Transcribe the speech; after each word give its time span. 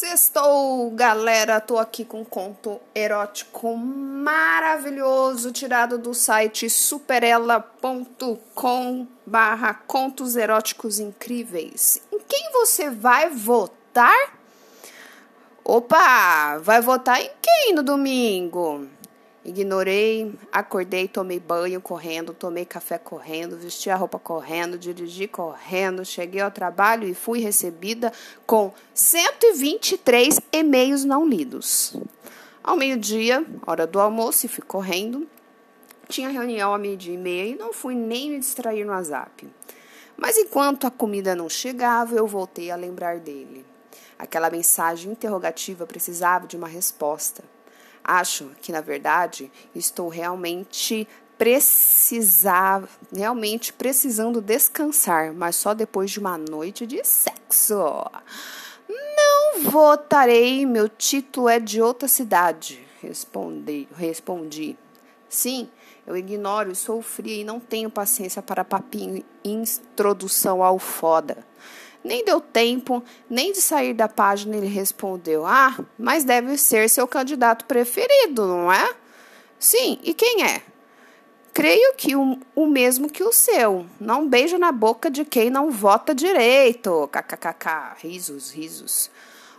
Sextou, 0.00 0.90
galera! 0.92 1.60
Tô 1.60 1.78
aqui 1.78 2.06
com 2.06 2.22
um 2.22 2.24
conto 2.24 2.80
erótico 2.94 3.76
maravilhoso 3.76 5.52
tirado 5.52 5.98
do 5.98 6.14
site 6.14 6.70
superela.com 6.70 7.66
barra 9.26 9.74
contos 9.74 10.36
eróticos 10.36 10.98
incríveis. 10.98 12.00
Em 12.10 12.18
quem 12.18 12.50
você 12.50 12.88
vai 12.88 13.28
votar? 13.28 14.38
Opa! 15.62 16.56
Vai 16.62 16.80
votar 16.80 17.20
em 17.20 17.30
quem 17.42 17.74
no 17.74 17.82
domingo? 17.82 18.88
Ignorei, 19.42 20.34
acordei, 20.52 21.08
tomei 21.08 21.40
banho 21.40 21.80
correndo, 21.80 22.34
tomei 22.34 22.66
café 22.66 22.98
correndo, 22.98 23.56
vesti 23.56 23.88
a 23.88 23.96
roupa 23.96 24.18
correndo, 24.18 24.78
dirigi 24.78 25.26
correndo, 25.26 26.04
cheguei 26.04 26.42
ao 26.42 26.50
trabalho 26.50 27.08
e 27.08 27.14
fui 27.14 27.40
recebida 27.40 28.12
com 28.46 28.70
123 28.92 30.40
e-mails 30.52 31.04
não 31.06 31.26
lidos. 31.26 31.96
Ao 32.62 32.76
meio-dia, 32.76 33.42
hora 33.66 33.86
do 33.86 33.98
almoço, 33.98 34.44
e 34.44 34.48
fui 34.48 34.62
correndo. 34.62 35.26
Tinha 36.06 36.28
reunião 36.28 36.74
a 36.74 36.78
meio-dia 36.78 37.14
e 37.14 37.18
meia 37.18 37.46
e 37.46 37.56
não 37.56 37.72
fui 37.72 37.94
nem 37.94 38.32
me 38.32 38.38
distrair 38.40 38.84
no 38.84 38.92
WhatsApp. 38.92 39.48
Mas 40.18 40.36
enquanto 40.36 40.86
a 40.86 40.90
comida 40.90 41.34
não 41.34 41.48
chegava, 41.48 42.14
eu 42.14 42.26
voltei 42.26 42.70
a 42.70 42.76
lembrar 42.76 43.18
dele. 43.18 43.64
Aquela 44.18 44.50
mensagem 44.50 45.12
interrogativa 45.12 45.86
precisava 45.86 46.46
de 46.46 46.58
uma 46.58 46.68
resposta. 46.68 47.42
Acho 48.02 48.50
que, 48.60 48.72
na 48.72 48.80
verdade, 48.80 49.50
estou 49.74 50.08
realmente 50.08 51.06
precisar, 51.40 52.86
realmente 53.14 53.72
precisando 53.72 54.42
descansar, 54.42 55.32
mas 55.32 55.56
só 55.56 55.72
depois 55.72 56.10
de 56.10 56.18
uma 56.18 56.36
noite 56.36 56.86
de 56.86 57.02
sexo. 57.02 58.04
Não 58.88 59.62
votarei, 59.62 60.66
meu 60.66 60.88
título 60.88 61.48
é 61.48 61.58
de 61.58 61.80
outra 61.80 62.08
cidade, 62.08 62.86
respondi. 63.00 63.88
respondi. 63.96 64.76
Sim, 65.30 65.70
eu 66.06 66.16
ignoro, 66.16 66.74
sou 66.74 67.00
fria 67.00 67.40
e 67.40 67.44
não 67.44 67.60
tenho 67.60 67.88
paciência 67.88 68.42
para 68.42 68.64
papinho 68.64 69.24
introdução 69.44 70.62
ao 70.62 70.78
foda. 70.78 71.38
Nem 72.02 72.24
deu 72.24 72.40
tempo 72.40 73.02
nem 73.28 73.52
de 73.52 73.60
sair 73.60 73.92
da 73.92 74.08
página 74.08 74.56
ele 74.56 74.66
respondeu: 74.66 75.46
Ah, 75.46 75.78
mas 75.98 76.24
deve 76.24 76.56
ser 76.56 76.88
seu 76.88 77.06
candidato 77.06 77.64
preferido, 77.66 78.46
não 78.46 78.72
é? 78.72 78.94
Sim, 79.58 79.98
e 80.02 80.14
quem 80.14 80.42
é? 80.44 80.62
Creio 81.52 81.94
que 81.94 82.16
o, 82.16 82.38
o 82.54 82.66
mesmo 82.66 83.10
que 83.10 83.22
o 83.22 83.32
seu. 83.32 83.84
Não 84.00 84.26
beijo 84.26 84.56
na 84.56 84.72
boca 84.72 85.10
de 85.10 85.24
quem 85.24 85.50
não 85.50 85.70
vota 85.70 86.14
direito. 86.14 87.08
KKKK. 87.12 87.96
Risos, 87.98 88.50
risos. 88.50 89.10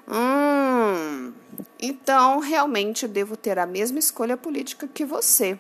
Hum, 0.08 1.34
então 1.80 2.40
realmente 2.40 3.08
devo 3.08 3.38
ter 3.38 3.60
a 3.60 3.66
mesma 3.66 4.00
escolha 4.00 4.36
política 4.36 4.88
que 4.88 5.06
você. 5.06 5.60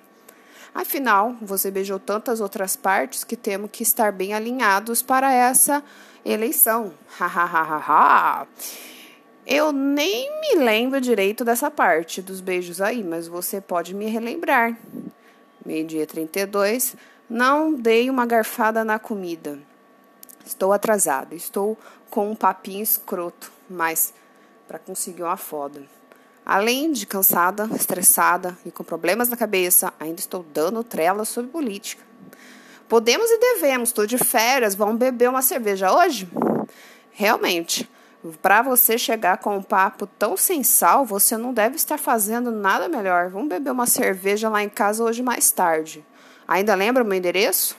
Afinal, 0.73 1.35
você 1.41 1.69
beijou 1.69 1.99
tantas 1.99 2.39
outras 2.39 2.75
partes 2.75 3.23
que 3.23 3.35
temos 3.35 3.69
que 3.71 3.83
estar 3.83 4.11
bem 4.11 4.33
alinhados 4.33 5.01
para 5.01 5.31
essa 5.31 5.83
eleição. 6.23 6.93
Hahaha. 7.17 8.47
Eu 9.45 9.71
nem 9.71 10.29
me 10.39 10.63
lembro 10.63 11.01
direito 11.01 11.43
dessa 11.43 11.69
parte 11.69 12.21
dos 12.21 12.39
beijos 12.39 12.79
aí, 12.79 13.03
mas 13.03 13.27
você 13.27 13.59
pode 13.59 13.93
me 13.93 14.05
relembrar. 14.05 14.77
Meio-dia 15.65 16.07
32. 16.07 16.95
Não 17.29 17.73
dei 17.73 18.09
uma 18.09 18.25
garfada 18.25 18.85
na 18.85 18.97
comida. 18.97 19.59
Estou 20.45 20.71
atrasado. 20.71 21.33
Estou 21.33 21.77
com 22.09 22.31
um 22.31 22.35
papinho 22.35 22.83
escroto, 22.83 23.51
mas 23.69 24.13
para 24.67 24.79
conseguir 24.79 25.23
uma 25.23 25.37
foda. 25.37 25.81
Além 26.45 26.91
de 26.91 27.05
cansada, 27.05 27.69
estressada 27.75 28.57
e 28.65 28.71
com 28.71 28.83
problemas 28.83 29.29
na 29.29 29.37
cabeça, 29.37 29.93
ainda 29.99 30.19
estou 30.19 30.45
dando 30.53 30.83
trela 30.83 31.23
sobre 31.23 31.51
política. 31.51 32.03
Podemos 32.89 33.29
e 33.29 33.37
devemos, 33.37 33.89
estou 33.89 34.05
de 34.05 34.17
férias, 34.17 34.75
vamos 34.75 34.97
beber 34.97 35.29
uma 35.29 35.41
cerveja 35.41 35.93
hoje? 35.93 36.27
Realmente, 37.11 37.89
para 38.41 38.61
você 38.61 38.97
chegar 38.97 39.37
com 39.37 39.57
um 39.57 39.63
papo 39.63 40.05
tão 40.05 40.35
sem 40.35 40.63
sal, 40.63 41.05
você 41.05 41.37
não 41.37 41.53
deve 41.53 41.75
estar 41.75 41.97
fazendo 41.97 42.51
nada 42.51 42.87
melhor. 42.87 43.29
Vamos 43.29 43.49
beber 43.49 43.71
uma 43.71 43.87
cerveja 43.87 44.49
lá 44.49 44.61
em 44.61 44.69
casa 44.69 45.03
hoje 45.03 45.23
mais 45.23 45.51
tarde. 45.51 46.05
Ainda 46.47 46.75
lembra 46.75 47.03
o 47.03 47.05
meu 47.05 47.17
endereço? 47.17 47.77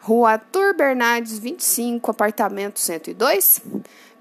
Rua 0.00 0.32
Arthur 0.32 0.74
Bernardes 0.74 1.38
25, 1.38 2.10
apartamento 2.10 2.80
102? 2.80 3.60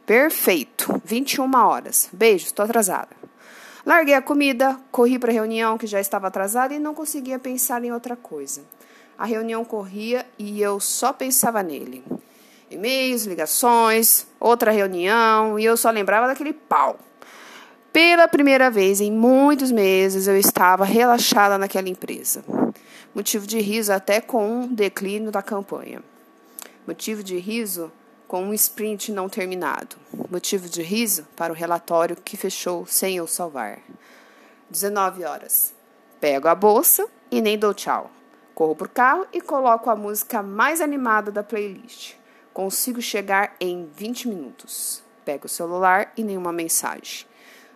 Perfeito, 0.05 1.01
21 1.03 1.55
horas. 1.55 2.09
Beijo, 2.13 2.45
estou 2.45 2.66
atrasada. 2.66 3.09
Larguei 3.86 4.14
a 4.14 4.22
comida, 4.22 4.80
corri 4.92 5.18
para 5.18 5.31
a 5.31 5.34
reunião 5.34 5.78
que 5.78 5.88
já 5.88 6.00
estava 6.00 6.28
atrasada 6.28 6.74
e 6.74 6.80
não 6.80 6.94
conseguia 6.94 7.40
pensar 7.40 7.84
em 7.84 7.92
outra 7.92 8.16
coisa. 8.16 8.62
A 9.18 9.25
reunião 9.25 9.66
corria 9.66 10.25
e 10.38 10.62
eu 10.62 10.80
só 10.80 11.12
pensava 11.12 11.64
nele. 11.64 12.03
E-mails, 12.69 13.25
ligações, 13.25 14.28
outra 14.40 14.72
reunião 14.72 15.58
e 15.59 15.66
eu 15.66 15.75
só 15.75 15.90
lembrava 15.90 16.28
daquele 16.28 16.53
pau. 16.53 17.00
Pela 17.92 18.28
primeira 18.28 18.69
vez 18.69 19.02
em 19.02 19.12
muitos 19.12 19.72
meses 19.72 20.28
eu 20.28 20.38
estava 20.38 20.86
relaxada 20.86 21.58
naquela 21.58 21.90
empresa. 21.90 22.44
Motivo 23.13 23.46
de 23.46 23.59
riso 23.59 23.92
até 23.92 24.22
com 24.22 24.48
um 24.48 24.68
declínio 24.68 25.31
da 25.31 25.42
campanha. 25.42 26.02
Motivo 26.88 27.24
de 27.24 27.38
riso 27.38 27.92
com 28.31 28.44
um 28.46 28.53
sprint 28.53 29.12
não 29.12 29.28
terminado. 29.28 29.97
Motivo 30.30 30.69
de 30.69 30.81
riso 30.81 31.28
para 31.36 31.52
o 31.52 31.56
relatório 31.56 32.16
que 32.16 32.38
fechou 32.38 32.86
sem 32.86 33.18
eu 33.18 33.28
salvar. 33.28 33.80
19 34.69 35.25
horas. 35.25 35.74
Pego 36.22 36.47
a 36.47 36.56
bolsa 36.56 37.09
e 37.30 37.42
nem 37.42 37.59
dou 37.59 37.74
tchau. 37.74 38.09
Corro 38.56 38.74
pro 38.74 38.88
carro 38.88 39.28
e 39.34 39.42
coloco 39.42 39.90
a 39.90 39.97
música 39.97 40.42
mais 40.42 40.80
animada 40.80 41.30
da 41.30 41.44
playlist. 41.44 42.14
Consigo 42.53 43.02
chegar 43.02 43.53
em 43.59 43.90
20 43.97 44.30
minutos. 44.30 45.03
Pego 45.25 45.48
o 45.48 45.50
celular 45.50 46.13
e 46.16 46.24
nenhuma 46.24 46.53
mensagem. 46.53 47.25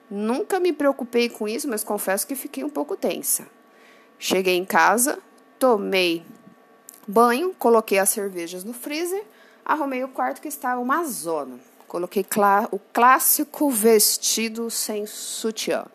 Nunca 0.10 0.58
me 0.58 0.72
preocupei 0.72 1.28
com 1.28 1.50
isso, 1.50 1.68
mas 1.68 1.84
confesso 1.84 2.26
que 2.26 2.34
fiquei 2.34 2.64
um 2.64 2.70
pouco 2.70 2.96
tensa. 2.96 3.46
Cheguei 4.18 4.56
em 4.56 4.64
casa, 4.64 5.20
tomei 5.60 6.26
banho, 7.06 7.54
coloquei 7.60 8.00
as 8.00 8.08
cervejas 8.08 8.64
no 8.64 8.72
freezer 8.72 9.35
Arrumei 9.66 10.04
o 10.04 10.08
quarto 10.08 10.42
que 10.42 10.48
estava 10.48 10.80
uma 10.80 11.04
zona. 11.06 11.60
Coloquei 11.88 12.24
o 12.72 12.80
clássico 12.94 13.70
vestido 13.72 14.70
sem 14.70 15.08
sutiã. 15.08 15.86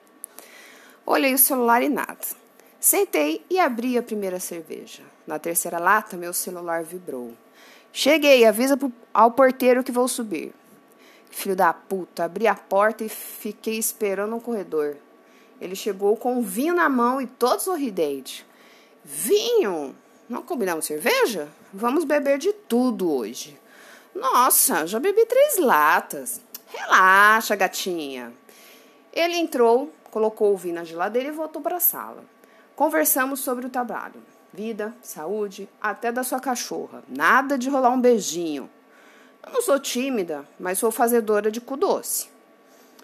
Olhei 1.07 1.33
o 1.33 1.39
celular 1.39 1.81
e 1.81 1.89
nada. 1.89 2.19
Sentei 2.81 3.45
e 3.49 3.61
abri 3.61 3.97
a 3.97 4.03
primeira 4.03 4.41
cerveja. 4.41 5.03
Na 5.27 5.39
terceira 5.39 5.79
lata, 5.79 6.17
meu 6.17 6.33
celular 6.33 6.83
vibrou. 6.83 7.33
Cheguei, 7.93 8.45
avisa 8.45 8.79
ao 9.15 9.31
porteiro 9.31 9.85
que 9.85 9.93
vou 9.93 10.09
subir. 10.09 10.53
Filho 11.31 11.55
da 11.55 11.73
puta, 11.73 12.25
abri 12.25 12.49
a 12.49 12.55
porta 12.55 13.05
e 13.05 13.09
fiquei 13.09 13.79
esperando 13.79 14.31
no 14.31 14.41
corredor. 14.41 14.97
Ele 15.61 15.77
chegou 15.77 16.17
com 16.17 16.43
vinho 16.43 16.75
na 16.75 16.89
mão 16.89 17.21
e 17.21 17.27
todo 17.27 17.61
sorridente. 17.61 18.45
Vinho? 19.05 19.95
Não 20.29 20.43
combinamos 20.43 20.87
cerveja? 20.87 21.49
Vamos 21.73 22.05
beber 22.05 22.37
de 22.37 22.53
tudo 22.53 23.13
hoje. 23.13 23.57
Nossa, 24.13 24.89
já 24.89 24.99
bebi 24.99 25.25
três 25.25 25.57
latas. 25.57 26.41
Relaxa, 26.67 27.55
gatinha. 27.55 28.33
Ele 29.13 29.37
entrou, 29.37 29.93
colocou 30.11 30.53
o 30.53 30.57
vinho 30.57 30.75
na 30.75 30.85
geladeira 30.85 31.29
e 31.29 31.33
voltou 31.33 31.63
para 31.63 31.77
a 31.77 31.81
sala. 31.81 32.25
Conversamos 32.75 33.39
sobre 33.39 33.67
o 33.67 33.71
trabalho, 33.71 34.21
vida, 34.53 34.93
saúde, 35.01 35.69
até 35.81 36.11
da 36.11 36.25
sua 36.25 36.41
cachorra. 36.41 37.05
Nada 37.09 37.57
de 37.57 37.71
rolar 37.71 37.91
um 37.91 38.01
beijinho. 38.01 38.69
Eu 39.47 39.53
não 39.53 39.63
sou 39.63 39.79
tímida, 39.79 40.45
mas 40.59 40.79
sou 40.79 40.91
fazedora 40.91 41.53
de 41.53 41.61
cu 41.61 41.77
doce. 41.77 42.29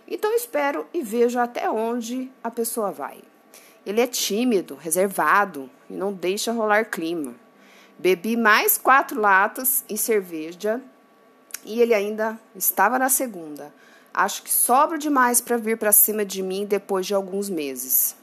Então 0.09 0.35
espero 0.35 0.87
e 0.93 1.03
vejo 1.03 1.39
até 1.39 1.71
onde 1.71 2.33
a 2.43 2.51
pessoa 2.51 2.91
vai. 2.91 3.23
Ele 3.85 4.01
é 4.01 4.07
tímido, 4.09 4.75
reservado 4.75 5.71
e 5.89 5.93
não 5.93 6.13
deixa 6.13 6.51
rolar 6.51 6.87
clima. 6.87 7.46
Bebi 7.99 8.37
mais 8.37 8.77
quatro 8.77 9.21
latas 9.21 9.85
e 9.89 9.97
cerveja 9.97 10.81
e 11.65 11.81
ele 11.81 11.95
ainda 11.95 12.39
estava 12.55 12.99
na 12.99 13.09
segunda. 13.09 13.75
Acho 14.15 14.43
que 14.43 14.53
sobra 14.53 14.97
demais 14.97 15.41
para 15.41 15.57
vir 15.57 15.77
para 15.77 15.93
cima 15.93 16.25
de 16.25 16.43
mim 16.43 16.65
depois 16.65 17.07
de 17.07 17.15
alguns 17.15 17.51
meses. 17.51 18.17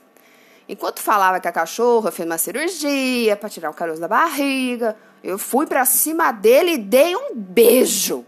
Enquanto 0.68 1.02
falava 1.02 1.40
que 1.40 1.48
a 1.48 1.52
cachorra 1.52 2.12
fez 2.12 2.28
uma 2.28 2.38
cirurgia 2.38 3.36
para 3.36 3.50
tirar 3.50 3.70
o 3.70 3.74
caroço 3.74 4.00
da 4.00 4.08
barriga, 4.08 4.96
eu 5.24 5.38
fui 5.38 5.68
para 5.68 5.84
cima 5.86 6.32
dele 6.32 6.74
e 6.74 6.78
dei 6.78 7.16
um 7.16 7.36
beijo. 7.36 8.26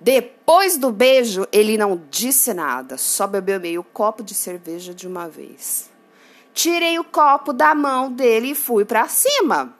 Depois 0.00 0.78
do 0.78 0.90
beijo, 0.90 1.46
ele 1.52 1.76
não 1.76 2.02
disse 2.10 2.52
nada, 2.54 2.96
só 2.96 3.26
bebeu 3.26 3.60
meio 3.60 3.84
copo 3.84 4.22
de 4.22 4.34
cerveja 4.34 4.94
de 4.94 5.06
uma 5.06 5.28
vez. 5.28 5.90
Tirei 6.54 6.98
o 6.98 7.04
copo 7.04 7.52
da 7.52 7.74
mão 7.74 8.10
dele 8.10 8.52
e 8.52 8.54
fui 8.54 8.84
para 8.84 9.06
cima. 9.08 9.75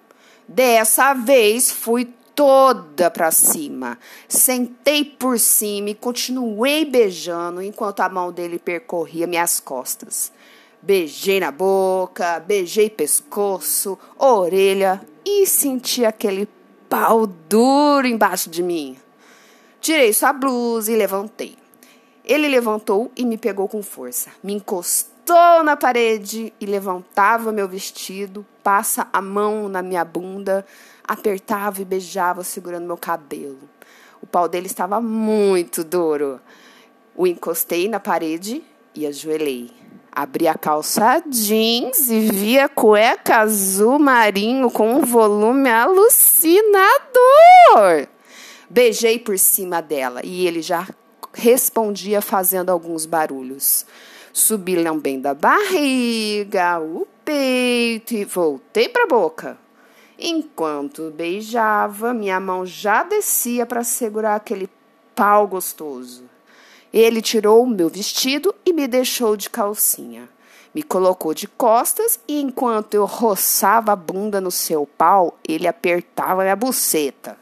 Dessa 0.49 1.13
vez 1.13 1.73
fui 1.73 2.09
toda 2.35 3.11
para 3.11 3.31
cima. 3.31 3.99
Sentei 4.29 5.05
por 5.05 5.41
cima 5.41 5.91
e 5.91 5.95
continuei 5.95 6.85
beijando 6.85 7.63
enquanto 7.63 8.01
a 8.01 8.09
mão 8.09 8.31
dele 8.31 8.59
percorria 8.59 9.27
minhas 9.27 9.59
costas. 9.59 10.31
Beijei 10.81 11.41
na 11.41 11.51
boca, 11.51 12.39
beijei 12.39 12.89
pescoço, 12.89 13.99
orelha 14.17 15.05
e 15.25 15.47
senti 15.47 16.05
aquele 16.05 16.49
pau 16.89 17.27
duro 17.27 18.07
embaixo 18.07 18.49
de 18.49 18.63
mim. 18.63 18.97
Tirei 19.81 20.13
sua 20.13 20.33
blusa 20.33 20.93
e 20.93 20.97
levantei. 20.97 21.57
Ele 22.25 22.47
levantou 22.49 23.11
e 23.17 23.25
me 23.25 23.39
pegou 23.39 23.67
com 23.67 23.83
força. 23.83 24.31
Me 24.43 24.53
encostou 24.53 25.16
na 25.35 25.77
parede 25.77 26.53
e 26.61 26.67
levantava 26.67 27.53
meu 27.53 27.69
vestido, 27.69 28.47
passa 28.63 29.09
a 29.13 29.21
mão 29.21 29.69
na 29.69 29.83
minha 29.83 30.05
bunda, 30.05 30.65
apertava 31.03 31.83
e 31.83 31.85
beijava 31.85 32.45
segurando 32.45 32.87
meu 32.87 32.97
cabelo. 32.97 33.69
O 34.23 34.27
pau 34.27 34.49
dele 34.49 34.67
estava 34.67 35.01
muito 35.01 35.85
duro. 35.85 36.41
O 37.15 37.27
encostei 37.27 37.89
na 37.89 38.01
parede 38.01 38.63
e 38.95 39.07
ajoelhei. 39.07 39.71
Abri 40.13 40.49
a 40.49 40.55
calça 40.55 41.23
jeans 41.29 42.09
e 42.09 42.21
vi 42.21 42.59
a 42.59 42.69
cueca 42.69 43.39
azul 43.39 43.99
marinho 43.99 44.71
com 44.71 44.95
um 44.95 45.05
volume 45.05 45.69
alucinador. 45.69 46.87
Beijei 48.71 49.19
por 49.19 49.39
cima 49.39 49.83
dela 49.83 50.21
e 50.25 50.47
ele 50.47 50.63
já 50.63 50.89
respondia 51.35 52.23
fazendo 52.23 52.71
alguns 52.71 53.05
barulhos. 53.05 53.85
Subi 54.39 54.77
lambendo 54.77 55.29
a 55.29 55.35
barriga, 55.35 56.79
o 56.79 57.09
peito 57.25 58.13
e 58.13 58.23
voltei 58.27 58.87
para 58.87 59.05
a 59.05 59.07
boca. 59.07 59.57
Enquanto 60.19 61.11
beijava, 61.11 62.13
minha 62.13 62.39
mão 62.39 62.67
já 62.67 63.03
descia 63.03 63.65
para 63.65 63.83
segurar 63.83 64.37
aquele 64.37 64.69
pau 65.15 65.49
gostoso. 65.49 66.25
Ele 66.93 67.23
tirou 67.23 67.63
o 67.63 67.67
meu 67.67 67.89
vestido 67.89 68.55
e 68.63 68.75
me 68.75 68.87
deixou 68.87 69.39
de 69.39 69.49
calcinha. 69.49 70.29
Me 70.75 70.83
colocou 70.83 71.33
de 71.33 71.49
costas 71.49 72.21
e 72.29 72.39
enquanto 72.39 72.93
eu 72.93 73.07
roçava 73.07 73.93
a 73.93 73.97
bunda 73.97 74.39
no 74.39 74.51
seu 74.51 74.87
pau, 74.99 75.39
ele 75.49 75.67
apertava 75.67 76.43
minha 76.43 76.55
buceta. 76.55 77.39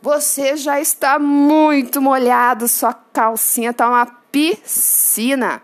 Você 0.00 0.56
já 0.56 0.80
está 0.80 1.18
muito 1.18 2.00
molhado, 2.00 2.68
sua 2.68 2.94
calcinha 2.94 3.70
está 3.70 3.88
uma 3.88 4.06
piscina. 4.06 5.60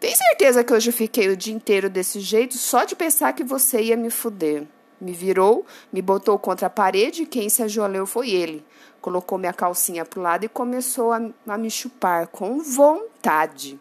Tem 0.00 0.16
certeza 0.16 0.64
que 0.64 0.72
hoje 0.72 0.88
eu 0.88 0.94
fiquei 0.94 1.28
o 1.28 1.36
dia 1.36 1.52
inteiro 1.52 1.90
desse 1.90 2.20
jeito 2.20 2.56
só 2.56 2.84
de 2.84 2.96
pensar 2.96 3.34
que 3.34 3.44
você 3.44 3.82
ia 3.82 3.98
me 3.98 4.08
fuder. 4.08 4.66
Me 4.98 5.12
virou, 5.12 5.66
me 5.92 6.00
botou 6.00 6.38
contra 6.38 6.68
a 6.68 6.70
parede 6.70 7.22
e 7.22 7.26
quem 7.26 7.50
se 7.50 7.62
ajoelhou 7.62 8.06
foi 8.06 8.30
ele. 8.30 8.64
Colocou 8.98 9.36
minha 9.36 9.52
calcinha 9.52 10.06
pro 10.06 10.22
lado 10.22 10.44
e 10.44 10.48
começou 10.48 11.12
a, 11.12 11.20
a 11.46 11.58
me 11.58 11.70
chupar 11.70 12.28
com 12.28 12.60
vontade. 12.62 13.78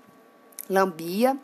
Lambia 0.69 1.38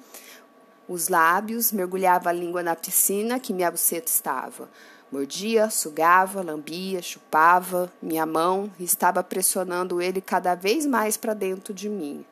os 0.89 1.07
lábios, 1.07 1.72
mergulhava 1.72 2.30
a 2.30 2.33
língua 2.33 2.62
na 2.62 2.75
piscina 2.75 3.39
que 3.39 3.54
minha 3.54 3.72
buceta 3.72 4.12
estava. 4.12 4.69
Mordia, 5.15 5.69
sugava, 5.69 6.41
lambia, 6.41 7.01
chupava. 7.01 7.89
Minha 8.01 8.25
mão 8.25 8.69
estava 8.77 9.23
pressionando 9.23 10.01
ele 10.01 10.19
cada 10.19 10.56
vez 10.56 10.85
mais 10.85 11.15
para 11.15 11.33
dentro 11.33 11.73
de 11.73 11.88
mim. 11.88 12.25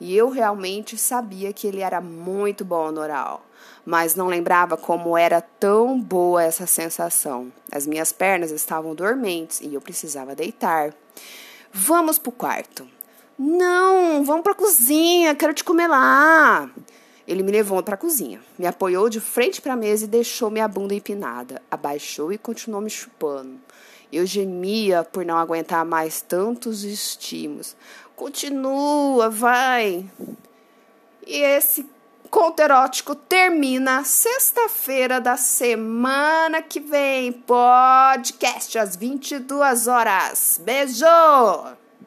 E 0.00 0.16
eu 0.16 0.30
realmente 0.30 0.96
sabia 0.96 1.52
que 1.52 1.66
ele 1.66 1.82
era 1.82 2.00
muito 2.00 2.64
bom 2.64 2.90
no 2.90 3.02
oral, 3.02 3.44
mas 3.84 4.14
não 4.14 4.26
lembrava 4.26 4.74
como 4.74 5.18
era 5.18 5.42
tão 5.42 6.00
boa 6.00 6.42
essa 6.42 6.66
sensação. 6.66 7.52
As 7.70 7.86
minhas 7.86 8.10
pernas 8.10 8.50
estavam 8.50 8.94
dormentes 8.94 9.60
e 9.60 9.74
eu 9.74 9.80
precisava 9.82 10.34
deitar. 10.34 10.94
Vamos 11.70 12.18
pro 12.18 12.32
quarto. 12.32 12.88
Não, 13.38 14.24
vamos 14.24 14.42
pra 14.42 14.54
cozinha, 14.54 15.34
quero 15.34 15.52
te 15.52 15.62
comer 15.62 15.88
lá. 15.88 16.70
Ele 17.30 17.44
me 17.44 17.52
levou 17.52 17.80
para 17.80 17.94
a 17.94 17.96
cozinha, 17.96 18.40
me 18.58 18.66
apoiou 18.66 19.08
de 19.08 19.20
frente 19.20 19.62
para 19.62 19.74
a 19.74 19.76
mesa 19.76 20.04
e 20.04 20.08
deixou 20.08 20.50
minha 20.50 20.66
bunda 20.66 20.96
empinada. 20.96 21.62
Abaixou 21.70 22.32
e 22.32 22.36
continuou 22.36 22.82
me 22.82 22.90
chupando. 22.90 23.56
Eu 24.12 24.26
gemia 24.26 25.04
por 25.04 25.24
não 25.24 25.38
aguentar 25.38 25.84
mais 25.84 26.20
tantos 26.20 26.82
estímulos. 26.82 27.76
Continua, 28.16 29.30
vai. 29.30 30.10
E 31.24 31.36
esse 31.36 31.88
conto 32.28 32.58
erótico 32.58 33.14
termina 33.14 34.02
sexta-feira 34.02 35.20
da 35.20 35.36
semana 35.36 36.60
que 36.60 36.80
vem. 36.80 37.30
Podcast 37.30 38.76
às 38.76 38.96
22 38.96 39.86
horas. 39.86 40.60
Beijo! 40.64 41.06